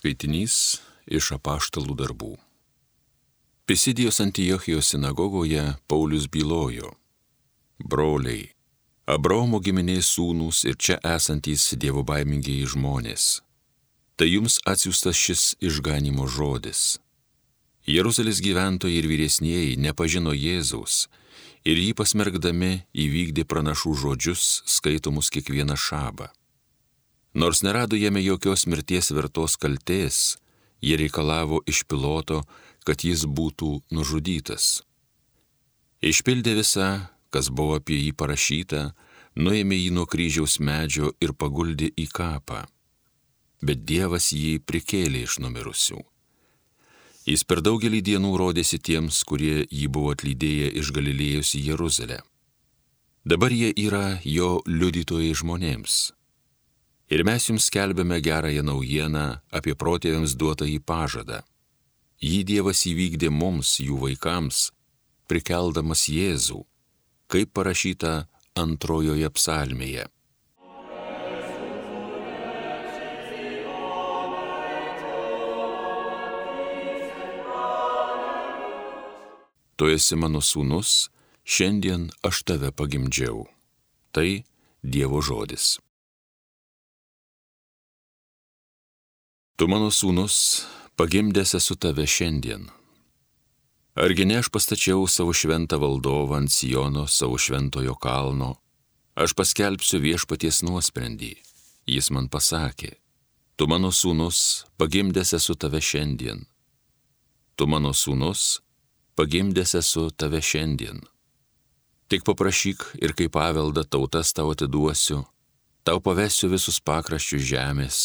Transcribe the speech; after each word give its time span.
Skaitinys 0.00 0.78
iš 1.12 1.26
apaštalų 1.36 1.92
darbų. 1.92 2.30
Pisidijos 3.68 4.22
Antijochijos 4.24 4.94
sinagogoje 4.94 5.74
Paulius 5.92 6.24
bylojo. 6.24 6.94
Broliai, 7.84 8.46
Abraomo 9.04 9.60
giminės 9.60 10.08
sūnūs 10.14 10.62
ir 10.70 10.80
čia 10.80 10.96
esantys 11.04 11.66
dievo 11.76 12.00
baimingiai 12.00 12.64
žmonės. 12.64 13.42
Tai 14.16 14.30
jums 14.30 14.56
atsiųstas 14.64 15.20
šis 15.20 15.44
išganimo 15.60 16.24
žodis. 16.24 16.96
Jeruzalės 17.84 18.40
gyventojai 18.40 19.02
ir 19.02 19.12
vyresnieji 19.12 19.76
nepažino 19.84 20.32
Jėzaus 20.32 21.10
ir 21.68 21.76
jį 21.76 21.92
pasmergdami 22.00 22.86
įvykdė 22.96 23.44
pranašų 23.44 23.98
žodžius 24.06 24.62
skaitomus 24.64 25.28
kiekvieną 25.28 25.76
šabą. 25.76 26.32
Nors 27.34 27.62
nerado 27.62 27.96
jame 27.96 28.22
jokios 28.24 28.66
mirties 28.66 29.10
vertos 29.14 29.56
kalties, 29.56 30.38
jie 30.82 30.96
reikalavo 30.98 31.60
iš 31.66 31.84
piloto, 31.86 32.42
kad 32.84 33.04
jis 33.04 33.22
būtų 33.26 33.70
nužudytas. 33.94 34.82
Išpildė 36.02 36.56
visą, 36.58 36.88
kas 37.30 37.50
buvo 37.54 37.76
apie 37.78 38.00
jį 38.00 38.12
parašyta, 38.18 38.82
nuėmė 39.36 39.78
jį 39.78 39.90
nuo 39.94 40.06
kryžiaus 40.10 40.58
medžio 40.58 41.12
ir 41.22 41.34
paguldė 41.36 41.92
į 41.94 42.08
kapą. 42.10 42.64
Bet 43.62 43.84
Dievas 43.86 44.32
jį 44.32 44.58
prikėlė 44.64 45.26
iš 45.28 45.38
numirusių. 45.44 46.00
Jis 47.28 47.44
per 47.44 47.60
daugelį 47.62 48.00
dienų 48.02 48.32
rodėsi 48.40 48.80
tiems, 48.80 49.20
kurie 49.28 49.66
jį 49.68 49.86
buvo 49.92 50.16
atlydėję 50.16 50.72
iš 50.80 50.90
Galilėjos 50.96 51.52
į 51.54 51.66
Jeruzalę. 51.68 52.22
Dabar 53.28 53.52
jie 53.52 53.68
yra 53.76 54.18
jo 54.24 54.62
liudytojai 54.66 55.34
žmonėms. 55.36 56.00
Ir 57.10 57.24
mes 57.26 57.42
jums 57.48 57.66
skelbėme 57.66 58.20
gerąją 58.22 58.62
naujieną 58.62 59.24
apie 59.50 59.74
protėviams 59.74 60.36
duotą 60.38 60.68
į 60.70 60.78
pažadą. 60.86 61.40
Jį 62.22 62.44
Dievas 62.46 62.84
įvykdė 62.86 63.32
mums, 63.34 63.80
jų 63.82 63.98
vaikams, 64.04 64.68
prikeldamas 65.26 66.04
Jėzų, 66.06 66.62
kaip 67.32 67.50
parašyta 67.56 68.28
antrojoje 68.54 69.30
psalmėje. 69.34 70.06
Tu 79.80 79.86
esi 79.96 80.14
mano 80.14 80.44
sūnus, 80.44 81.08
šiandien 81.42 82.10
aš 82.22 82.44
tave 82.44 82.70
pagimdžiau. 82.70 83.46
Tai 84.12 84.28
Dievo 84.84 85.24
žodis. 85.24 85.78
Tu 89.60 89.66
mano 89.68 89.90
sūnus, 89.92 90.64
pagimdęs 90.96 91.50
esu 91.58 91.74
tave 91.76 92.06
šiandien. 92.08 92.62
Argi 93.92 94.24
ne 94.24 94.38
aš 94.40 94.48
pastačiau 94.48 95.02
savo 95.04 95.34
šventą 95.36 95.76
valdovą 95.82 96.38
ant 96.38 96.48
Sijono, 96.48 97.02
savo 97.04 97.36
šventojo 97.36 97.92
kalno, 98.00 98.54
aš 99.20 99.34
paskelbsiu 99.36 100.00
viešpaties 100.00 100.62
nuosprendį. 100.64 101.34
Jis 101.84 102.08
man 102.08 102.30
pasakė, 102.32 102.94
tu 103.60 103.68
mano 103.68 103.90
sūnus, 103.92 104.64
pagimdęs 104.80 105.34
esu 105.36 105.58
tave 105.60 105.84
šiandien. 105.84 106.40
Tu 107.60 107.68
mano 107.68 107.92
sūnus, 107.92 108.62
pagimdęs 109.12 109.76
esu 109.82 110.06
tave 110.16 110.40
šiandien. 110.40 111.04
Tik 112.08 112.24
paprašyk 112.24 112.88
ir 113.04 113.12
kaip 113.12 113.36
paveldą 113.36 113.84
tautas 113.84 114.32
tau 114.32 114.56
atiduosiu, 114.56 115.20
tau 115.84 116.00
pavesiu 116.00 116.48
visus 116.48 116.80
pakraščius 116.80 117.48
žemės, 117.52 118.02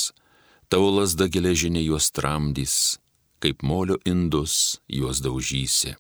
tavo 0.70 0.92
lasda 0.98 1.28
geležinė 1.32 1.84
juos 1.86 2.12
tramdys, 2.16 2.98
kaip 3.40 3.64
molio 3.64 3.98
indus 4.06 4.80
juos 4.88 5.22
daužysi. 5.22 5.96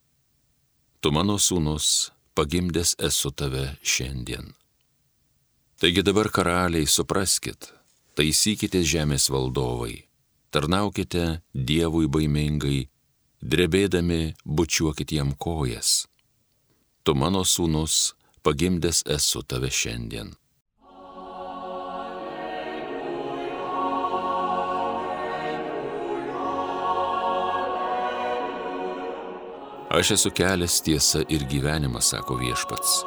Tu 1.01 1.11
mano 1.13 1.37
sūnus, 1.37 2.11
pagimdęs 2.33 2.95
esu 2.99 3.31
tave 3.31 3.75
šiandien. 3.83 4.53
Taigi 5.79 6.01
dabar 6.07 6.31
karaliai 6.31 6.87
supraskit, 6.87 7.69
taisykite 8.15 8.81
žemės 8.81 9.29
valdovai, 9.29 10.05
tarnaukite 10.49 11.41
Dievui 11.53 12.07
baimingai, 12.07 12.87
drebėdami 13.43 14.35
bučiuokit 14.45 15.11
jam 15.11 15.35
kojas. 15.35 16.07
Tu 17.03 17.13
mano 17.13 17.43
sūnus, 17.45 18.15
pagimdęs 18.41 19.03
esu 19.17 19.43
tave 19.43 19.69
šiandien. 19.69 20.33
Aš 29.95 30.11
esu 30.11 30.29
kelias 30.31 30.81
tiesa 30.83 31.21
ir 31.29 31.45
gyvenimas, 31.47 32.09
sako 32.11 32.35
viešpats. 32.35 33.05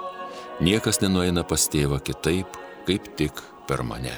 Niekas 0.64 1.02
nenueina 1.02 1.42
pas 1.44 1.66
tėvą 1.68 1.98
kitaip, 2.00 2.54
kaip 2.86 3.10
tik 3.18 3.42
per 3.68 3.82
mane. 3.84 4.14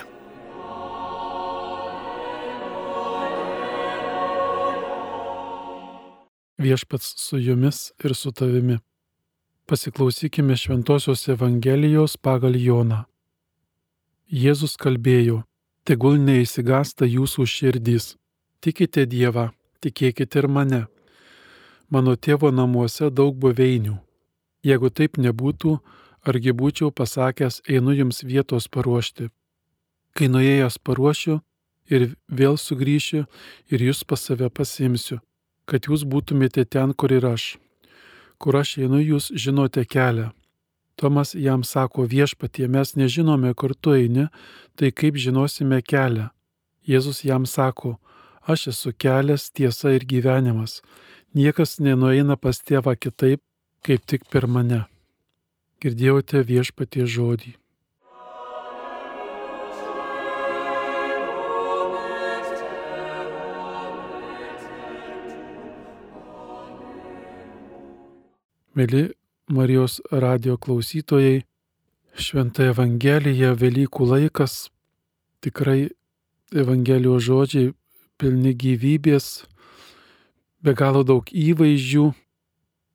Viešpats 6.63 7.09
su 7.25 7.41
jumis 7.43 7.81
ir 8.05 8.15
su 8.15 8.31
tavimi. 8.31 8.79
Pasiklausykime 9.67 10.55
Šventojios 10.55 11.27
Evangelijos 11.35 12.15
pagal 12.23 12.55
Joną. 12.55 13.01
Jėzus 14.31 14.79
kalbėjo, 14.79 15.43
tegul 15.83 16.23
neįsigasta 16.23 17.11
jūsų 17.17 17.51
širdys. 17.57 18.15
Tikite 18.63 19.09
Dievą, 19.11 19.51
tikėkite 19.83 20.45
ir 20.45 20.51
mane 20.61 20.83
mano 21.91 22.17
tėvo 22.17 22.51
namuose 22.55 23.11
daug 23.11 23.37
buveinių. 23.37 23.99
Jeigu 24.65 24.91
taip 24.91 25.19
nebūtų, 25.19 25.79
argi 26.27 26.53
būčiau 26.53 26.91
pasakęs, 26.93 27.63
einu 27.69 27.95
jums 27.97 28.23
vietos 28.25 28.69
paruošti. 28.69 29.31
Kai 30.15 30.29
nuėjęs 30.29 30.79
paruošiu 30.85 31.41
ir 31.91 32.15
vėl 32.29 32.59
sugrįšiu 32.59 33.25
ir 33.71 33.87
jūs 33.89 34.05
pas 34.05 34.21
save 34.21 34.51
pasimsiu, 34.51 35.21
kad 35.65 35.87
jūs 35.89 36.05
būtumėte 36.05 36.65
ten, 36.65 36.95
kur 36.95 37.13
ir 37.13 37.27
aš. 37.27 37.57
Kur 38.41 38.57
aš 38.57 38.79
einu, 38.85 39.01
jūs 39.01 39.31
žinote 39.37 39.85
kelią. 39.85 40.31
Tomas 41.01 41.33
jam 41.35 41.63
sako 41.65 42.05
viešpatie, 42.05 42.67
mes 42.69 42.95
nežinome, 42.97 43.55
kur 43.55 43.73
tu 43.75 43.95
eini, 43.97 44.29
tai 44.77 44.91
kaip 44.93 45.17
žinosime 45.17 45.81
kelią. 45.81 46.29
Jėzus 46.85 47.23
jam 47.25 47.47
sako, 47.47 47.97
aš 48.45 48.67
esu 48.73 48.93
kelias, 48.93 49.49
tiesa 49.49 49.95
ir 49.97 50.05
gyvenimas. 50.05 50.81
Niekas 51.31 51.77
nenueina 51.79 52.35
pas 52.35 52.59
tėvą 52.59 52.97
kitaip, 52.99 53.39
kaip 53.87 54.03
tik 54.03 54.25
per 54.27 54.49
mane. 54.51 54.81
Girdėjote 55.79 56.41
viešpatie 56.43 57.05
žodį. 57.07 57.53
Mėly 68.75 69.05
Marijos 69.47 70.01
radio 70.11 70.57
klausytojai, 70.59 71.45
Šventą 72.19 72.67
Evangeliją 72.73 73.55
Velykų 73.55 74.11
laikas, 74.17 74.67
tikrai 75.47 75.93
Evangelijos 76.51 77.23
žodžiai 77.29 77.71
pilni 78.19 78.51
gyvybės, 78.59 79.45
be 80.63 80.75
galo 80.77 81.05
daug 81.07 81.29
įvaizdžių. 81.33 82.11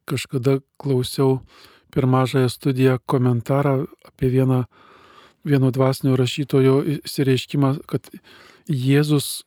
Kažkada 0.05 0.59
klausiau 0.77 1.39
per 1.89 2.05
mažąją 2.05 2.49
studiją 2.49 2.97
komentarą 3.05 3.85
apie 4.05 4.29
vieną, 4.29 4.65
vieno 5.45 5.71
dvasinio 5.71 6.15
rašytojo 6.19 6.83
įsireiškimą, 6.99 7.85
kad 7.89 8.09
Jėzus 8.69 9.45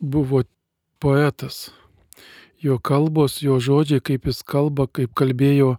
buvo 0.00 0.44
poetas. 1.00 1.70
Jo 2.60 2.78
kalbos, 2.78 3.40
jo 3.40 3.56
žodžiai, 3.60 4.00
kaip 4.04 4.28
jis 4.28 4.42
kalba, 4.44 4.86
kaip 4.86 5.12
kalbėjo 5.16 5.76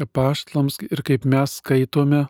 apaštlams 0.00 0.76
ir 0.88 1.00
kaip 1.04 1.24
mes 1.24 1.60
skaitome, 1.60 2.26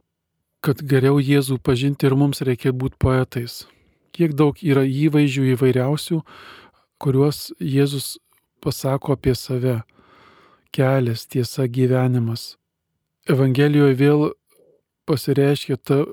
kad 0.63 0.83
geriau 0.83 1.19
Jėzų 1.23 1.59
pažinti 1.63 2.07
ir 2.07 2.15
mums 2.19 2.43
reikia 2.47 2.73
būti 2.75 2.99
poetais. 2.99 3.67
Kiek 4.15 4.35
daug 4.39 4.59
yra 4.63 4.87
įvaizdžių 4.87 5.51
įvairiausių, 5.55 6.21
kuriuos 7.03 7.51
Jėzus 7.61 8.17
pasako 8.67 9.15
apie 9.15 9.35
save- 9.35 9.77
kelias, 10.75 11.27
tiesa, 11.31 11.67
gyvenimas. 11.77 12.57
Evangelijoje 13.35 13.95
vėl 14.03 14.21
pasireiškia 15.07 15.77
ta 15.77 16.05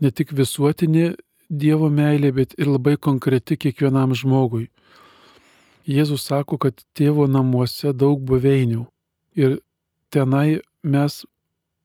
ne 0.00 0.10
tik 0.10 0.32
visuotinė 0.32 1.14
Dievo 1.52 1.90
meilė, 1.92 2.30
bet 2.32 2.54
ir 2.56 2.66
labai 2.66 2.96
konkreti 2.96 3.58
kiekvienam 3.60 4.14
žmogui. 4.16 4.70
Jėzus 5.84 6.24
sako, 6.24 6.56
kad 6.56 6.80
tėvo 6.96 7.26
namuose 7.28 7.92
daug 7.92 8.22
buveinių 8.24 8.86
ir 9.36 9.58
tenai 10.10 10.62
mes 10.82 11.26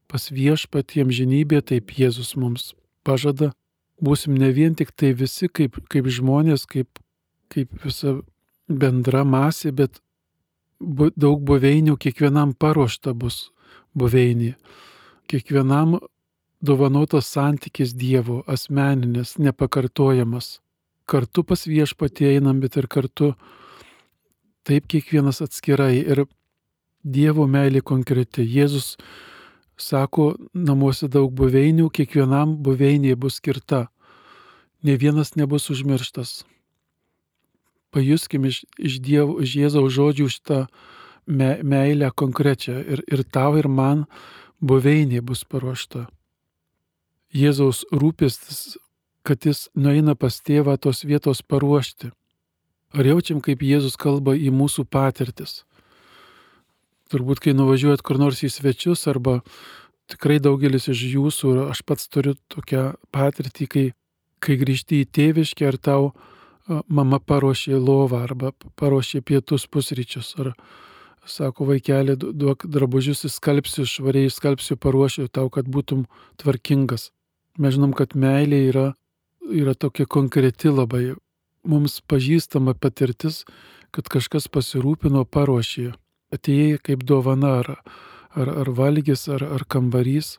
pas 0.08 0.30
viešpatiem 0.31 1.12
žinybė, 1.12 1.60
taip 1.62 1.92
Jėzus 1.92 2.38
mums 2.38 2.74
pažada, 3.04 3.52
būsim 4.02 4.38
ne 4.40 4.52
vien 4.56 4.74
tik 4.75 4.96
tai 4.96 5.12
visi 5.12 5.50
kaip, 5.50 5.75
kaip 5.92 6.06
žmonės, 6.08 6.63
kaip 6.66 6.88
kaip 7.50 7.84
visa 7.84 8.18
bendra 8.68 9.24
masė, 9.28 9.72
bet 9.72 10.02
bu, 10.79 11.12
daug 11.15 11.41
buveinių 11.47 11.97
kiekvienam 12.01 12.53
paruošta 12.53 13.13
bus 13.13 13.50
buveinė. 13.97 14.56
Kiekvienam 15.27 15.97
dovanotas 16.63 17.29
santykis 17.33 17.94
Dievo, 17.97 18.44
asmeninis, 18.47 19.35
nepakartojamas. 19.38 20.59
Kartu 21.07 21.44
pas 21.44 21.63
viešpatį 21.68 22.33
einam, 22.38 22.59
bet 22.59 22.77
ir 22.77 22.88
kartu 22.88 23.33
taip 24.68 24.88
kiekvienas 24.91 25.41
atskirai. 25.45 25.95
Ir 26.03 26.25
Dievo 27.03 27.47
meilė 27.47 27.81
konkreti. 27.81 28.44
Jėzus 28.44 28.95
sako, 29.77 30.33
namuose 30.53 31.07
daug 31.07 31.31
buveinių, 31.31 31.89
kiekvienam 31.94 32.57
buveinė 32.63 33.15
bus 33.15 33.39
skirta. 33.39 33.88
Ne 34.83 34.97
vienas 34.97 35.35
nebus 35.35 35.69
užmirštas. 35.74 36.44
Pajuskim 37.98 38.46
iš, 38.46 38.62
iš, 38.78 39.00
dievo, 39.02 39.40
iš 39.42 39.56
Jėzaus 39.58 39.96
žodžių 39.96 40.28
šitą 40.30 40.60
me, 41.26 41.56
meilę 41.66 42.12
konkrečią. 42.14 42.78
Ir, 42.86 43.02
ir 43.10 43.24
tau, 43.26 43.56
ir 43.58 43.66
man 43.66 44.06
buveinė 44.62 45.24
bus 45.26 45.42
paruošta. 45.50 46.06
Jėzaus 47.34 47.84
rūpestis, 47.92 48.78
kad 49.26 49.50
jis 49.50 49.66
nueina 49.76 50.14
pas 50.16 50.38
tėvą 50.38 50.78
tos 50.80 51.02
vietos 51.10 51.42
paruošti. 51.42 52.14
Ar 52.96 53.10
jaučiam, 53.10 53.42
kaip 53.44 53.66
Jėzus 53.66 53.98
kalba 54.00 54.38
į 54.38 54.54
mūsų 54.56 54.86
patirtis? 54.88 55.64
Turbūt, 57.12 57.42
kai 57.44 57.56
nuvažiuojat 57.56 58.04
kur 58.04 58.20
nors 58.20 58.44
į 58.44 58.52
svečius, 58.52 59.04
arba 59.12 59.42
tikrai 60.12 60.40
daugelis 60.44 60.88
iš 60.92 61.04
jūsų, 61.16 61.54
aš 61.72 61.84
pats 61.88 62.08
turiu 62.12 62.36
tokią 62.52 62.94
patirtį, 63.16 63.68
kai, 63.68 63.86
kai 64.44 64.58
grįžti 64.60 65.02
į 65.04 65.10
tėviškę, 65.18 65.68
ar 65.68 65.78
tau 65.80 66.10
mama 66.68 67.19
paruošė 67.19 67.78
lovą, 67.80 68.24
arba 68.28 68.52
paruošė 68.80 69.22
pietus 69.25 69.68
pusryčius, 69.68 70.34
ar 70.40 70.54
sako 71.28 71.68
vaikeli, 71.72 72.16
duok 72.18 72.66
drabužius 72.72 73.25
įskalbsiu, 73.28 73.86
švariai 73.88 74.31
įskalbsiu, 74.31 74.78
paruošiu 74.80 75.28
tau, 75.28 75.50
kad 75.54 75.68
būtum 75.68 76.06
tvarkingas. 76.42 77.12
Mes 77.58 77.75
žinom, 77.75 77.94
kad 77.98 78.16
meilė 78.16 78.62
yra, 78.69 78.88
yra 79.50 79.74
tokia 79.75 80.06
konkreti 80.06 80.72
labai. 80.72 81.16
Mums 81.68 82.00
pažįstama 82.08 82.78
patirtis, 82.80 83.44
kad 83.92 84.08
kažkas 84.12 84.48
pasirūpino, 84.52 85.25
paruošė. 85.25 85.94
Atėjai 86.31 86.78
kaip 86.84 87.04
dovana 87.08 87.58
ar, 87.62 87.72
ar, 88.36 88.52
ar 88.63 88.72
valgys, 88.75 89.28
ar, 89.31 89.44
ar 89.44 89.66
kambarys. 89.68 90.38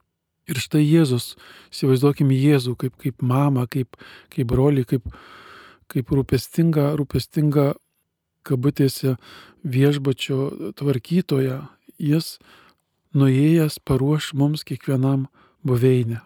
Ir 0.49 0.61
štai 0.61 0.81
Jėzus, 0.81 1.35
įsivaizduokime 1.73 2.37
Jėzų 2.37 2.73
kaip, 2.81 2.95
kaip 3.03 3.21
mamą, 3.21 3.67
kaip, 3.69 3.99
kaip 4.33 4.49
brolį, 4.49 4.87
kaip, 4.89 5.11
kaip 5.93 6.13
rūpestinga, 6.13 6.93
rūpestinga 7.01 7.73
kabutėse 8.47 9.17
viešbačio 9.65 10.73
tvarkytoja. 10.79 11.67
Jis 11.99 12.37
nuėjęs 13.17 13.81
paruoš 13.83 14.33
mums 14.39 14.65
kiekvienam 14.69 15.27
buveinę. 15.67 16.23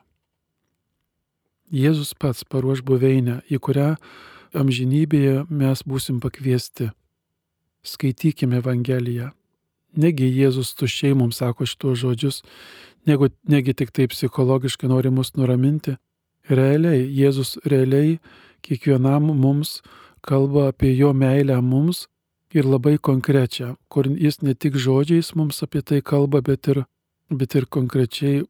Jėzus 1.73 2.13
pats 2.13 2.45
paruoš 2.45 2.83
buveinę, 2.85 3.41
į 3.49 3.59
kurią 3.65 3.95
amžinybėje 4.53 5.47
mes 5.49 5.83
būsim 5.89 6.19
pakviesti. 6.21 6.91
Skaitykime 7.83 8.61
Evangeliją. 8.61 9.31
Negi 9.97 10.29
Jėzus 10.29 10.75
tuščiai 10.77 11.17
mums 11.17 11.41
sako 11.41 11.67
šitos 11.69 11.99
žodžius, 12.01 12.43
negu, 13.09 13.31
negi 13.49 13.75
tik 13.77 13.91
tai 13.93 14.07
psichologiškai 14.13 14.89
nori 14.89 15.11
mus 15.11 15.33
nuraminti. 15.37 15.97
Realiai, 16.49 17.07
Jėzus 17.09 17.57
realiai 17.65 18.19
kiekvienam 18.63 19.33
mums 19.37 19.81
kalba 20.23 20.69
apie 20.71 20.95
jo 20.97 21.13
meilę 21.13 21.61
mums 21.63 22.07
ir 22.55 22.69
labai 22.69 22.99
konkrečią, 22.99 23.75
kur 23.89 24.07
jis 24.07 24.43
ne 24.43 24.55
tik 24.55 24.77
žodžiais 24.77 25.33
mums 25.35 25.63
apie 25.65 25.83
tai 25.83 26.03
kalba, 26.03 26.43
bet 26.43 26.69
ir, 26.69 26.85
bet 27.31 27.55
ir 27.55 27.67
konkrečiai 27.67 28.45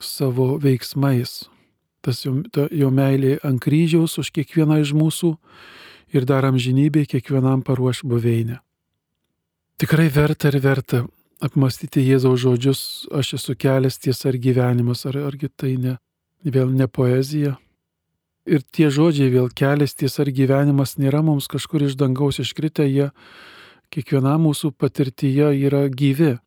savo 0.00 0.56
veiksmais, 0.62 1.48
tas 2.00 2.22
jo, 2.24 2.38
ta, 2.54 2.68
jo 2.70 2.90
meilė 2.94 3.38
ant 3.44 3.60
kryžiaus 3.62 4.18
už 4.22 4.30
kiekvieną 4.30 4.80
iš 4.84 4.94
mūsų 4.94 5.34
ir 6.14 6.24
dar 6.24 6.46
amžinybė 6.48 7.04
kiekvienam 7.10 7.64
paruoš 7.66 8.04
buveinę. 8.06 8.62
Tikrai 9.78 10.08
verta 10.10 10.50
ir 10.50 10.58
verta 10.62 11.04
apmastyti 11.44 12.02
Jėzaus 12.02 12.40
žodžius, 12.42 12.80
aš 13.14 13.36
esu 13.38 13.54
kelias 13.54 13.98
tiesa 14.02 14.32
ar 14.32 14.38
gyvenimas, 14.42 15.04
ar, 15.06 15.20
argi 15.28 15.50
tai 15.54 15.76
ne, 15.78 15.98
vėl 16.42 16.72
ne 16.74 16.88
poezija. 16.90 17.56
Ir 18.48 18.64
tie 18.72 18.88
žodžiai 18.88 19.28
vėl 19.32 19.48
kelias 19.52 19.92
tiesa 19.98 20.22
ar 20.24 20.30
gyvenimas 20.32 20.96
nėra 20.96 21.20
mums 21.24 21.48
kažkur 21.52 21.84
iš 21.84 21.98
dangaus 22.00 22.38
iškritę, 22.40 22.86
jie 22.88 23.10
kiekvienam 23.92 24.46
mūsų 24.46 24.72
patirtyje 24.80 25.50
yra 25.68 25.86
gyvi. 25.92 26.38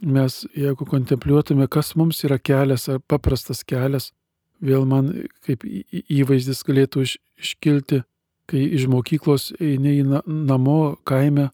Mes, 0.00 0.46
jeigu 0.56 0.86
kontempliuotume, 0.88 1.66
kas 1.68 1.92
mums 2.00 2.22
yra 2.24 2.38
kelias 2.40 2.88
ar 2.88 3.02
paprastas 3.04 3.60
kelias, 3.68 4.10
vėl 4.64 4.86
man 4.88 5.10
kaip 5.44 5.66
įvaizdis 5.66 6.64
galėtų 6.64 7.04
iškilti, 7.04 8.00
kai 8.48 8.62
iš 8.78 8.88
mokyklos 8.88 9.50
eini 9.60 9.98
į 10.00 10.22
namo 10.24 10.96
kaime 11.04 11.50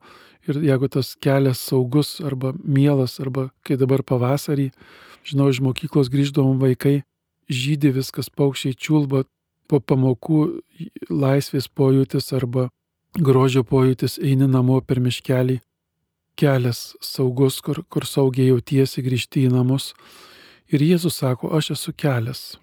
ir 0.46 0.60
jeigu 0.62 0.88
tas 0.92 1.14
kelias 1.18 1.58
saugus 1.58 2.20
arba 2.22 2.54
mielas, 2.62 3.18
arba 3.20 3.48
kai 3.66 3.76
dabar 3.80 4.06
pavasarį, 4.06 4.70
žinau, 5.26 5.50
iš 5.50 5.60
mokyklos 5.66 6.10
grįždavom 6.12 6.62
vaikai, 6.62 7.00
žydė 7.50 7.92
viskas 7.98 8.30
paukščiai 8.30 8.78
čiulba, 8.78 9.24
po 9.68 9.80
pamokų 9.80 10.40
laisvės 11.10 11.68
pojūtis 11.68 12.32
arba 12.36 12.68
grožio 13.16 13.64
pojūtis 13.64 14.18
eini 14.22 14.48
namo 14.50 14.80
per 14.80 15.00
miškelį, 15.00 15.60
kelias 16.36 16.92
saugus, 17.00 17.60
kur, 17.64 17.82
kur 17.88 18.04
saugiai 18.04 18.50
jautiesi 18.50 19.04
grįžti 19.04 19.46
į 19.46 19.54
namus. 19.54 19.92
Ir 20.72 20.82
Jėzus 20.82 21.20
sako, 21.22 21.52
aš 21.56 21.72
esu 21.76 21.94
kelias. 21.96 22.56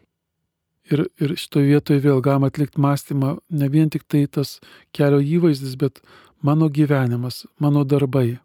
Ir, 0.92 1.06
ir 1.18 1.36
šitoje 1.40 1.70
vietoje 1.72 2.04
vėl 2.04 2.22
galima 2.22 2.50
atlikti 2.52 2.82
mąstymą, 2.84 3.38
ne 3.50 3.70
vien 3.72 3.90
tik 3.90 4.04
tai 4.04 4.26
tas 4.28 4.58
kelio 4.92 5.22
įvaizdis, 5.24 5.78
bet 5.80 6.02
mano 6.44 6.68
gyvenimas, 6.68 7.46
mano 7.60 7.86
darbai, 7.88 8.40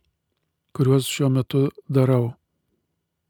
kuriuos 0.72 1.08
šiuo 1.11 1.32
metu 1.34 1.64
darau. 1.90 2.37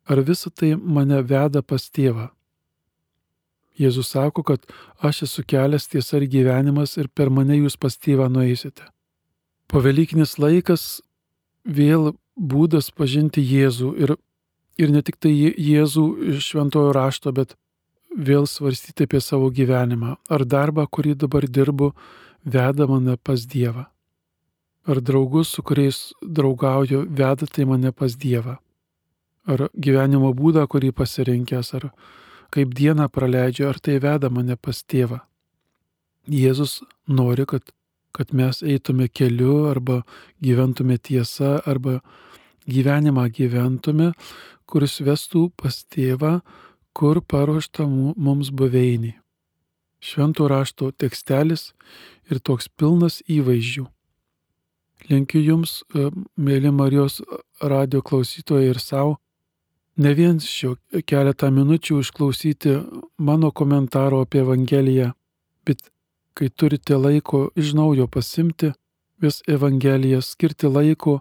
Ar 0.09 0.21
visa 0.25 0.53
tai 0.53 0.75
mane 0.77 1.23
veda 1.25 1.63
pas 1.65 1.89
tėvą? 1.89 2.29
Jėzus 3.79 4.13
sako, 4.15 4.43
kad 4.43 4.65
aš 5.03 5.23
esu 5.29 5.45
kelias 5.47 5.87
tiesa 5.89 6.19
ir 6.19 6.29
gyvenimas 6.31 6.97
ir 6.99 7.09
per 7.09 7.31
mane 7.31 7.59
jūs 7.61 7.79
pas 7.79 7.95
tėvą 7.95 8.29
nueisite. 8.33 8.83
Povelykinis 9.69 10.39
laikas 10.41 11.01
vėl 11.65 12.15
būdas 12.39 12.91
pažinti 12.91 13.43
Jėzų 13.45 13.93
ir, 14.03 14.17
ir 14.79 14.93
ne 14.95 15.03
tik 15.03 15.19
tai 15.21 15.33
Jėzų 15.33 16.07
iš 16.35 16.53
šventojo 16.53 16.95
rašto, 16.97 17.33
bet 17.33 17.55
vėl 18.17 18.47
svarstyti 18.49 19.07
apie 19.07 19.21
savo 19.21 19.51
gyvenimą. 19.55 20.17
Ar 20.31 20.45
darbą, 20.45 20.87
kurį 20.87 21.15
dabar 21.19 21.47
dirbu, 21.47 21.93
veda 22.45 22.87
mane 22.89 23.17
pas 23.17 23.45
Dievą. 23.47 23.87
Ar 24.89 25.01
draugus, 25.05 25.53
su 25.53 25.63
kuriais 25.63 26.15
draugauju, 26.23 27.05
veda 27.11 27.47
tai 27.47 27.67
mane 27.69 27.93
pas 27.93 28.17
Dievą. 28.17 28.57
Ar 29.49 29.69
gyvenimo 29.75 30.33
būdą, 30.37 30.65
kurį 30.69 30.95
pasirinkęs, 30.97 31.75
ar 31.77 31.91
kaip 32.55 32.75
dieną 32.75 33.09
praleidžiu, 33.13 33.69
ar 33.69 33.81
tai 33.81 33.99
veda 34.03 34.31
mane 34.31 34.57
pas 34.57 34.81
tėvą. 34.83 35.21
Jėzus 36.29 36.81
nori, 37.09 37.47
kad, 37.49 37.65
kad 38.13 38.33
mes 38.37 38.63
eitume 38.63 39.09
keliu 39.09 39.69
arba 39.71 40.03
gyventume 40.45 40.99
tiesa 40.99 41.59
arba 41.67 42.01
gyvenimą 42.69 43.29
gyventume, 43.33 44.13
kuris 44.69 44.99
vestų 45.01 45.49
pas 45.57 45.85
tėvą, 45.89 46.39
kur 46.93 47.23
paruošta 47.23 47.87
mums 47.89 48.51
buveinė. 48.53 49.15
Šventų 49.99 50.49
rašto 50.51 50.91
tekstelis 50.93 51.73
ir 52.31 52.43
toks 52.45 52.69
pilnas 52.69 53.23
įvaizdžių. 53.27 53.87
Linkiu 55.09 55.41
Jums, 55.41 55.83
e, 55.95 56.11
mėly 56.37 56.71
Marijos 56.75 57.21
radio 57.63 58.03
klausytojai 58.03 58.71
ir 58.75 58.81
savo, 58.83 59.17
ne 59.99 60.15
vien 60.15 60.39
šio 60.41 60.77
keletą 61.07 61.51
minučių 61.55 62.01
išklausyti 62.05 62.75
mano 63.19 63.51
komentaro 63.51 64.23
apie 64.23 64.43
Evangeliją, 64.45 65.13
bet 65.67 65.91
kai 66.39 66.49
turite 66.49 66.97
laiko 66.97 67.49
iš 67.59 67.75
naujo 67.75 68.07
pasimti 68.07 68.73
vis 69.19 69.43
Evangeliją, 69.47 70.23
skirti 70.23 70.71
laiko 70.71 71.19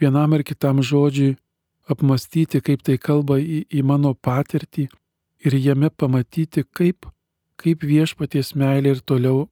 vienam 0.00 0.36
ar 0.36 0.44
kitam 0.44 0.82
žodžiui, 0.84 1.36
apmastyti, 1.90 2.60
kaip 2.60 2.84
tai 2.86 2.98
kalba 2.98 3.40
į, 3.40 3.64
į 3.72 3.82
mano 3.82 4.12
patirtį, 4.14 4.86
ir 5.44 5.56
jame 5.56 5.90
pamatyti, 5.90 6.64
kaip, 6.76 7.08
kaip 7.60 7.84
viešpaties 7.84 8.54
meilė 8.54 8.96
ir 8.96 9.00
toliau 9.00 9.48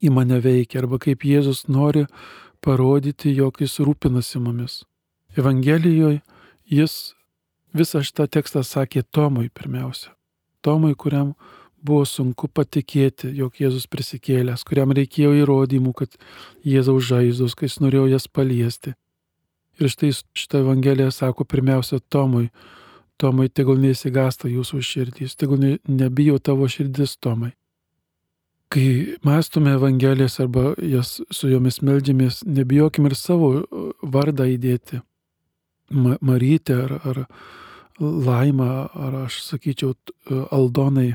į 0.00 0.12
mane 0.16 0.40
veikia, 0.40 0.80
arba 0.80 0.98
kaip 0.98 1.24
Jėzus 1.24 1.66
nori 1.68 2.06
parodyti, 2.64 3.34
jog 3.36 3.60
jis 3.60 3.78
rūpinasi 3.84 4.40
mumis. 4.40 4.82
Evangelijoje 5.36 6.22
jis 6.66 7.14
visą 7.76 8.02
šitą 8.04 8.26
tekstą 8.28 8.62
sakė 8.66 9.02
Tomui 9.02 9.50
pirmiausia. 9.50 10.14
Tomui, 10.60 10.94
kuriam 10.94 11.34
buvo 11.82 12.04
sunku 12.04 12.48
patikėti, 12.48 13.30
jog 13.36 13.56
Jėzus 13.60 13.86
prisikėlęs, 13.88 14.64
kuriam 14.68 14.92
reikėjo 14.96 15.32
įrodymų, 15.40 15.94
kad 15.96 16.18
Jėzaus 16.66 17.06
žaizdos, 17.08 17.56
kai 17.56 17.70
jis 17.70 17.78
norėjo 17.80 18.10
jas 18.12 18.28
paliesti. 18.28 18.94
Ir 19.80 19.88
štai 19.88 20.12
šitą 20.12 20.60
Evangeliją 20.60 21.08
sako 21.14 21.46
pirmiausia 21.48 22.02
Tomui, 22.12 22.50
Tomai, 23.20 23.50
tegul 23.52 23.80
neįsigasta 23.80 24.48
jūsų 24.48 24.78
širdys, 24.80 25.36
tegul 25.36 25.60
ne, 25.60 25.74
nebijo 25.88 26.38
tavo 26.40 26.68
širdis, 26.68 27.18
Tomai. 27.20 27.52
Kai 28.70 29.16
mąstume 29.26 29.74
Evangelijas 29.76 30.38
arba 30.40 30.70
jas 30.78 31.18
su 31.34 31.50
jomis 31.50 31.80
meldžiamės, 31.84 32.44
nebijokim 32.46 33.08
ir 33.10 33.16
savo 33.18 33.50
vardą 34.00 34.46
įdėti. 34.52 35.02
Ma 35.90 36.16
Marytė 36.20 36.76
ar, 36.84 37.00
ar 37.04 37.24
Laima, 38.00 38.88
ar 38.94 39.24
aš 39.26 39.42
sakyčiau 39.44 39.94
Aldonai 40.50 41.14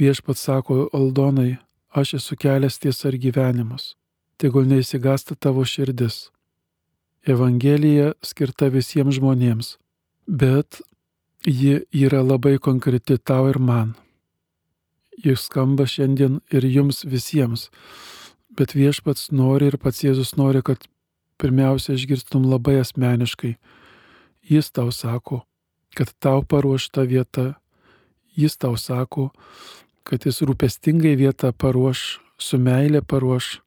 Viešpats 0.00 0.40
sako 0.40 0.88
Aldonai, 0.96 1.58
aš 1.92 2.14
esu 2.16 2.36
kelias 2.40 2.78
tiesa 2.80 3.10
ir 3.10 3.18
gyvenimas. 3.20 3.96
Tegul 4.40 4.64
neįsigasta 4.64 5.34
tavo 5.36 5.64
širdis. 5.68 6.30
Evangelija 7.28 8.14
skirta 8.24 8.70
visiems 8.72 9.18
žmonėms, 9.18 9.74
bet 10.24 10.80
ji 11.44 11.82
yra 11.92 12.22
labai 12.24 12.54
konkreti 12.64 13.18
tau 13.20 13.50
ir 13.52 13.60
man. 13.60 13.92
Jis 15.20 15.44
skamba 15.50 15.84
šiandien 15.84 16.40
ir 16.48 16.64
jums 16.64 17.04
visiems, 17.04 17.68
bet 18.56 18.72
viešpats 18.72 19.28
nori 19.36 19.68
ir 19.68 19.76
pats 19.76 20.00
Jėzus 20.06 20.32
nori, 20.40 20.64
kad 20.64 20.88
pirmiausia 21.36 21.98
išgirstum 21.98 22.48
labai 22.48 22.78
asmeniškai. 22.80 23.52
Jis 24.50 24.72
tau 24.74 24.90
sako, 24.90 25.44
kad 25.94 26.10
tau 26.18 26.42
paruošta 26.42 27.04
vieta. 27.06 27.54
Jis 28.34 28.56
tau 28.58 28.76
sako, 28.76 29.30
kad 30.02 30.26
jis 30.26 30.40
rūpestingai 30.46 31.14
vietą 31.18 31.52
paruoš, 31.54 32.18
su 32.40 32.58
meilė 32.58 33.02
paruoš, 33.06 33.60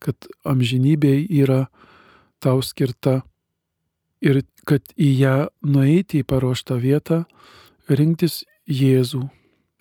kad 0.00 0.16
amžinybė 0.48 1.12
yra 1.42 1.66
tau 2.40 2.62
skirta 2.64 3.20
ir 4.24 4.42
kad 4.64 4.84
į 4.96 5.10
ją 5.18 5.36
nueiti 5.64 6.22
į 6.22 6.28
paruoštą 6.28 6.78
vietą, 6.80 7.24
rinktis 7.88 8.44
Jėzų, 8.70 9.24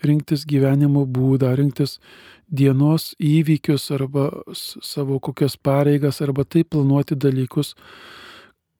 rinktis 0.01 0.47
gyvenimo 0.49 1.03
būdą, 1.05 1.51
rinktis 1.59 1.99
dienos 2.49 3.11
įvykius 3.21 3.91
arba 3.93 4.29
savo 4.55 5.19
kokias 5.21 5.59
pareigas 5.61 6.21
arba 6.25 6.43
taip 6.43 6.71
planuoti 6.73 7.15
dalykus, 7.19 7.75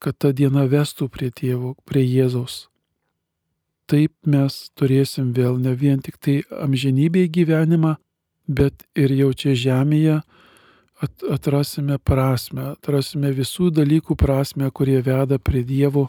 kad 0.00 0.16
ta 0.18 0.32
diena 0.32 0.66
vestų 0.66 1.08
prie 1.12 1.30
tėvo, 1.30 1.76
prie 1.84 2.02
Jėzaus 2.06 2.70
taip 3.90 4.12
mes 4.26 4.56
turėsim 4.78 5.32
vėl 5.34 5.58
ne 5.58 5.74
vien 5.74 5.98
tik 6.04 6.18
tai 6.22 6.40
amžinybėj 6.66 7.30
gyvenimą, 7.34 7.96
bet 8.46 8.86
ir 8.94 9.14
jau 9.18 9.30
čia 9.34 9.56
žemėje 9.58 10.20
at, 11.02 11.24
atrasime 11.36 11.98
prasme, 11.98 12.74
atrasime 12.76 13.32
visų 13.34 13.70
dalykų 13.74 14.16
prasme, 14.20 14.70
kurie 14.70 15.00
veda 15.06 15.40
prie 15.42 15.64
Dievo. 15.66 16.08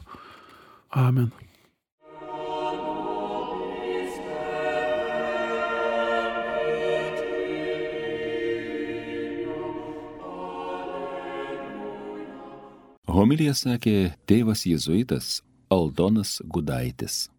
Amen. 0.91 1.31
Homilija 13.11 13.51
sakė 13.57 14.13
tėvas 14.29 14.61
jėzuitas 14.63 15.41
Aldonas 15.73 16.37
Gudaitis. 16.47 17.31